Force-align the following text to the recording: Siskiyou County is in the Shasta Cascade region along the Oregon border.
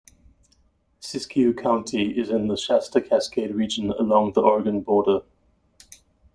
Siskiyou 0.99 1.53
County 1.55 2.17
is 2.17 2.31
in 2.31 2.47
the 2.47 2.57
Shasta 2.57 2.99
Cascade 3.01 3.53
region 3.53 3.91
along 3.91 4.33
the 4.33 4.41
Oregon 4.41 4.81
border. 4.81 5.19